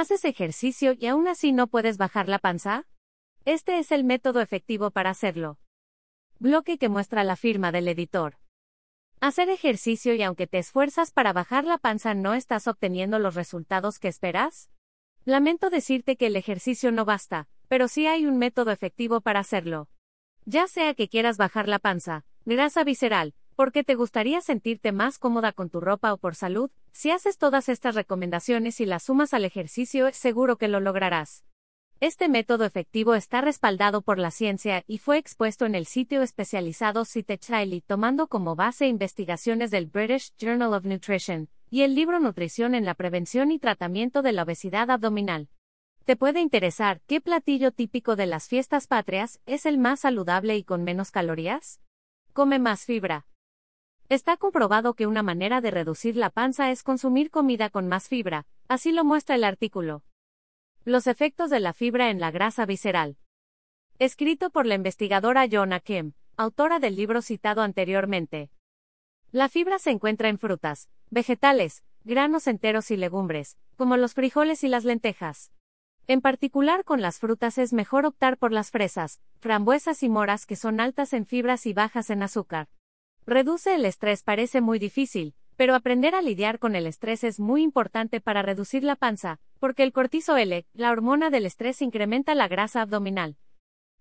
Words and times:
¿Haces 0.00 0.24
ejercicio 0.24 0.94
y 0.98 1.08
aún 1.08 1.28
así 1.28 1.52
no 1.52 1.66
puedes 1.66 1.98
bajar 1.98 2.26
la 2.26 2.38
panza? 2.38 2.86
Este 3.44 3.78
es 3.78 3.92
el 3.92 4.02
método 4.02 4.40
efectivo 4.40 4.90
para 4.90 5.10
hacerlo. 5.10 5.58
Bloque 6.38 6.78
que 6.78 6.88
muestra 6.88 7.22
la 7.22 7.36
firma 7.36 7.70
del 7.70 7.86
editor. 7.86 8.38
Hacer 9.20 9.50
ejercicio 9.50 10.14
y 10.14 10.22
aunque 10.22 10.46
te 10.46 10.56
esfuerzas 10.56 11.12
para 11.12 11.34
bajar 11.34 11.64
la 11.64 11.76
panza 11.76 12.14
no 12.14 12.32
estás 12.32 12.66
obteniendo 12.66 13.18
los 13.18 13.34
resultados 13.34 13.98
que 13.98 14.08
esperas? 14.08 14.70
Lamento 15.26 15.68
decirte 15.68 16.16
que 16.16 16.28
el 16.28 16.36
ejercicio 16.36 16.92
no 16.92 17.04
basta, 17.04 17.46
pero 17.68 17.86
sí 17.86 18.06
hay 18.06 18.24
un 18.24 18.38
método 18.38 18.70
efectivo 18.70 19.20
para 19.20 19.40
hacerlo. 19.40 19.90
Ya 20.46 20.66
sea 20.66 20.94
que 20.94 21.10
quieras 21.10 21.36
bajar 21.36 21.68
la 21.68 21.78
panza, 21.78 22.24
grasa 22.46 22.84
visceral, 22.84 23.34
porque 23.60 23.84
te 23.84 23.94
gustaría 23.94 24.40
sentirte 24.40 24.90
más 24.90 25.18
cómoda 25.18 25.52
con 25.52 25.68
tu 25.68 25.82
ropa 25.82 26.14
o 26.14 26.16
por 26.16 26.34
salud, 26.34 26.70
si 26.92 27.10
haces 27.10 27.36
todas 27.36 27.68
estas 27.68 27.94
recomendaciones 27.94 28.80
y 28.80 28.86
las 28.86 29.02
sumas 29.02 29.34
al 29.34 29.44
ejercicio 29.44 30.10
seguro 30.14 30.56
que 30.56 30.66
lo 30.66 30.80
lograrás. 30.80 31.44
Este 32.00 32.30
método 32.30 32.64
efectivo 32.64 33.14
está 33.14 33.42
respaldado 33.42 34.00
por 34.00 34.18
la 34.18 34.30
ciencia 34.30 34.82
y 34.86 34.96
fue 34.96 35.18
expuesto 35.18 35.66
en 35.66 35.74
el 35.74 35.84
sitio 35.84 36.22
especializado 36.22 37.04
Citechiley 37.04 37.82
tomando 37.82 38.28
como 38.28 38.56
base 38.56 38.86
investigaciones 38.86 39.70
del 39.70 39.88
British 39.88 40.32
Journal 40.38 40.72
of 40.72 40.86
Nutrition 40.86 41.50
y 41.68 41.82
el 41.82 41.94
libro 41.94 42.18
Nutrición 42.18 42.74
en 42.74 42.86
la 42.86 42.94
prevención 42.94 43.50
y 43.50 43.58
tratamiento 43.58 44.22
de 44.22 44.32
la 44.32 44.44
obesidad 44.44 44.90
abdominal. 44.90 45.50
Te 46.06 46.16
puede 46.16 46.40
interesar 46.40 47.02
qué 47.06 47.20
platillo 47.20 47.72
típico 47.72 48.16
de 48.16 48.24
las 48.24 48.48
fiestas 48.48 48.86
patrias 48.86 49.38
es 49.44 49.66
el 49.66 49.76
más 49.76 50.00
saludable 50.00 50.56
y 50.56 50.64
con 50.64 50.82
menos 50.82 51.10
calorías? 51.10 51.78
Come 52.32 52.58
más 52.58 52.86
fibra. 52.86 53.26
Está 54.10 54.36
comprobado 54.36 54.94
que 54.94 55.06
una 55.06 55.22
manera 55.22 55.60
de 55.60 55.70
reducir 55.70 56.16
la 56.16 56.30
panza 56.30 56.72
es 56.72 56.82
consumir 56.82 57.30
comida 57.30 57.70
con 57.70 57.86
más 57.86 58.08
fibra, 58.08 58.44
así 58.66 58.90
lo 58.90 59.04
muestra 59.04 59.36
el 59.36 59.44
artículo. 59.44 60.02
Los 60.84 61.06
efectos 61.06 61.48
de 61.48 61.60
la 61.60 61.72
fibra 61.72 62.10
en 62.10 62.18
la 62.18 62.32
grasa 62.32 62.66
visceral. 62.66 63.18
Escrito 64.00 64.50
por 64.50 64.66
la 64.66 64.74
investigadora 64.74 65.46
Jonah 65.48 65.78
Kim, 65.78 66.14
autora 66.36 66.80
del 66.80 66.96
libro 66.96 67.22
citado 67.22 67.62
anteriormente. 67.62 68.50
La 69.30 69.48
fibra 69.48 69.78
se 69.78 69.92
encuentra 69.92 70.28
en 70.28 70.40
frutas, 70.40 70.88
vegetales, 71.10 71.84
granos 72.02 72.48
enteros 72.48 72.90
y 72.90 72.96
legumbres, 72.96 73.58
como 73.76 73.96
los 73.96 74.14
frijoles 74.14 74.64
y 74.64 74.68
las 74.68 74.84
lentejas. 74.84 75.52
En 76.08 76.20
particular 76.20 76.82
con 76.82 77.00
las 77.00 77.20
frutas 77.20 77.58
es 77.58 77.72
mejor 77.72 78.06
optar 78.06 78.38
por 78.38 78.50
las 78.50 78.72
fresas, 78.72 79.20
frambuesas 79.38 80.02
y 80.02 80.08
moras 80.08 80.46
que 80.46 80.56
son 80.56 80.80
altas 80.80 81.12
en 81.12 81.26
fibras 81.26 81.64
y 81.64 81.74
bajas 81.74 82.10
en 82.10 82.24
azúcar. 82.24 82.66
Reduce 83.30 83.76
el 83.76 83.84
estrés 83.84 84.24
parece 84.24 84.60
muy 84.60 84.80
difícil, 84.80 85.36
pero 85.54 85.76
aprender 85.76 86.16
a 86.16 86.20
lidiar 86.20 86.58
con 86.58 86.74
el 86.74 86.84
estrés 86.84 87.22
es 87.22 87.38
muy 87.38 87.62
importante 87.62 88.20
para 88.20 88.42
reducir 88.42 88.82
la 88.82 88.96
panza, 88.96 89.38
porque 89.60 89.84
el 89.84 89.92
cortisol, 89.92 90.66
la 90.72 90.90
hormona 90.90 91.30
del 91.30 91.46
estrés, 91.46 91.80
incrementa 91.80 92.34
la 92.34 92.48
grasa 92.48 92.82
abdominal. 92.82 93.36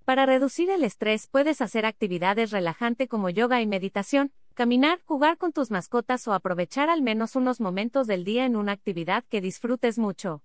Para 0.03 0.25
reducir 0.25 0.71
el 0.71 0.83
estrés 0.83 1.27
puedes 1.27 1.61
hacer 1.61 1.85
actividades 1.85 2.49
relajantes 2.49 3.07
como 3.07 3.29
yoga 3.29 3.61
y 3.61 3.67
meditación, 3.67 4.31
caminar, 4.55 4.99
jugar 5.05 5.37
con 5.37 5.53
tus 5.53 5.69
mascotas 5.69 6.27
o 6.27 6.33
aprovechar 6.33 6.89
al 6.89 7.03
menos 7.03 7.35
unos 7.35 7.61
momentos 7.61 8.07
del 8.07 8.23
día 8.23 8.47
en 8.47 8.55
una 8.55 8.71
actividad 8.71 9.23
que 9.29 9.41
disfrutes 9.41 9.99
mucho. 9.99 10.41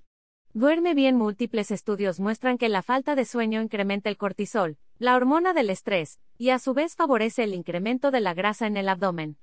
Duerme 0.53 0.93
bien. 0.93 1.17
Múltiples 1.17 1.71
estudios 1.71 2.21
muestran 2.21 2.59
que 2.59 2.69
la 2.69 2.83
falta 2.83 3.15
de 3.15 3.25
sueño 3.25 3.63
incrementa 3.63 4.11
el 4.11 4.19
cortisol, 4.19 4.77
la 4.99 5.17
hormona 5.17 5.53
del 5.53 5.71
estrés, 5.71 6.21
y 6.39 6.51
a 6.51 6.59
su 6.59 6.73
vez 6.73 6.95
favorece 6.95 7.45
el 7.45 7.55
incremento 7.55 8.11
de 8.11 8.21
la 8.21 8.35
grasa 8.35 8.67
en 8.67 8.77
el 8.77 8.89
abdomen. 8.89 9.37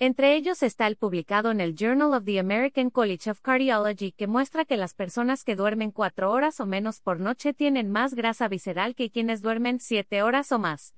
Entre 0.00 0.34
ellos 0.34 0.64
está 0.64 0.88
el 0.88 0.96
publicado 0.96 1.52
en 1.52 1.60
el 1.60 1.76
Journal 1.76 2.14
of 2.14 2.24
the 2.24 2.40
American 2.40 2.90
College 2.90 3.30
of 3.30 3.40
Cardiology 3.40 4.10
que 4.10 4.26
muestra 4.26 4.64
que 4.64 4.76
las 4.76 4.92
personas 4.94 5.44
que 5.44 5.54
duermen 5.54 5.92
cuatro 5.92 6.32
horas 6.32 6.58
o 6.58 6.66
menos 6.66 7.00
por 7.00 7.20
noche 7.20 7.54
tienen 7.54 7.92
más 7.92 8.14
grasa 8.14 8.48
visceral 8.48 8.96
que 8.96 9.10
quienes 9.10 9.40
duermen 9.40 9.78
siete 9.78 10.22
horas 10.22 10.50
o 10.50 10.58
más. 10.58 10.96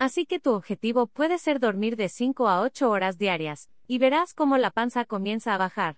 Así 0.00 0.26
que 0.26 0.40
tu 0.40 0.52
objetivo 0.52 1.06
puede 1.06 1.38
ser 1.38 1.60
dormir 1.60 1.96
de 1.96 2.08
5 2.08 2.48
a 2.48 2.60
8 2.62 2.90
horas 2.90 3.18
diarias, 3.18 3.68
y 3.86 3.98
verás 3.98 4.34
cómo 4.34 4.56
la 4.56 4.70
panza 4.70 5.04
comienza 5.04 5.54
a 5.54 5.58
bajar. 5.58 5.96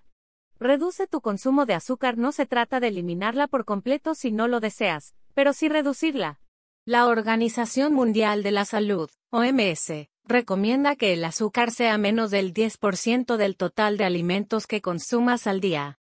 Reduce 0.59 1.07
tu 1.07 1.21
consumo 1.21 1.65
de 1.65 1.73
azúcar, 1.73 2.17
no 2.17 2.31
se 2.31 2.45
trata 2.45 2.79
de 2.79 2.89
eliminarla 2.89 3.47
por 3.47 3.65
completo 3.65 4.13
si 4.13 4.31
no 4.31 4.47
lo 4.47 4.59
deseas, 4.59 5.15
pero 5.33 5.53
sí 5.53 5.69
reducirla. 5.69 6.40
La 6.83 7.05
Organización 7.05 7.93
Mundial 7.93 8.41
de 8.41 8.49
la 8.49 8.65
Salud, 8.65 9.07
OMS, 9.29 10.09
recomienda 10.23 10.95
que 10.95 11.13
el 11.13 11.23
azúcar 11.23 11.69
sea 11.69 11.95
menos 11.99 12.31
del 12.31 12.55
10% 12.55 13.37
del 13.37 13.55
total 13.55 13.97
de 13.97 14.05
alimentos 14.05 14.65
que 14.65 14.81
consumas 14.81 15.45
al 15.45 15.61
día. 15.61 15.99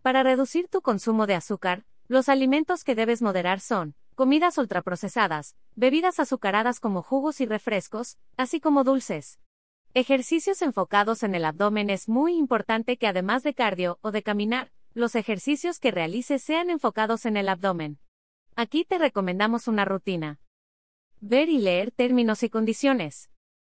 Para 0.00 0.22
reducir 0.22 0.68
tu 0.68 0.80
consumo 0.80 1.26
de 1.26 1.34
azúcar, 1.34 1.84
los 2.08 2.30
alimentos 2.30 2.82
que 2.82 2.94
debes 2.94 3.20
moderar 3.20 3.60
son 3.60 3.94
comidas 4.14 4.56
ultraprocesadas, 4.56 5.54
bebidas 5.74 6.18
azucaradas 6.18 6.80
como 6.80 7.02
jugos 7.02 7.42
y 7.42 7.44
refrescos, 7.44 8.16
así 8.38 8.58
como 8.58 8.84
dulces. 8.84 9.38
Ejercicios 9.92 10.62
enfocados 10.62 11.24
en 11.24 11.34
el 11.34 11.44
abdomen 11.44 11.90
es 11.90 12.08
muy 12.08 12.38
importante 12.38 12.96
que 12.96 13.06
además 13.06 13.42
de 13.42 13.52
cardio 13.52 13.98
o 14.00 14.12
de 14.12 14.22
caminar, 14.22 14.72
los 14.94 15.14
ejercicios 15.14 15.78
que 15.78 15.90
realices 15.90 16.42
sean 16.42 16.70
enfocados 16.70 17.26
en 17.26 17.36
el 17.36 17.50
abdomen. 17.50 17.98
Aquí 18.58 18.86
te 18.86 18.96
recomendamos 18.96 19.68
una 19.68 19.84
rutina. 19.84 20.40
Ver 21.20 21.50
y 21.50 21.58
leer 21.58 21.90
términos 21.90 22.42
y 22.42 22.48
condiciones. 22.48 23.28